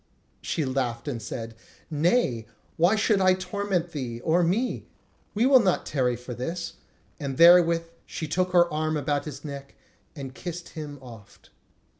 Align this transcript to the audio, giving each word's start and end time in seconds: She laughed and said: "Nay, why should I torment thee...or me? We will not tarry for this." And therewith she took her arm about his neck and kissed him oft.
She 0.41 0.65
laughed 0.65 1.07
and 1.07 1.21
said: 1.21 1.53
"Nay, 1.91 2.47
why 2.75 2.95
should 2.95 3.21
I 3.21 3.35
torment 3.35 3.91
thee...or 3.91 4.41
me? 4.41 4.87
We 5.35 5.45
will 5.45 5.59
not 5.59 5.85
tarry 5.85 6.15
for 6.15 6.33
this." 6.33 6.73
And 7.19 7.37
therewith 7.37 7.83
she 8.07 8.27
took 8.27 8.51
her 8.51 8.67
arm 8.73 8.97
about 8.97 9.25
his 9.25 9.45
neck 9.45 9.75
and 10.15 10.33
kissed 10.33 10.69
him 10.69 10.97
oft. 11.03 11.51